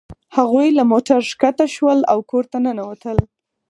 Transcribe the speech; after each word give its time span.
هغوی 0.35 0.67
له 0.77 0.83
موټر 0.91 1.19
ښکته 1.29 1.65
شول 1.75 1.99
او 2.11 2.19
کور 2.29 2.43
ته 2.51 2.57
ننوتل 2.65 3.17